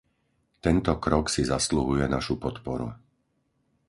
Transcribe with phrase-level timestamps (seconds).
[0.65, 2.87] Tento krok si zasluhuje našu podporu.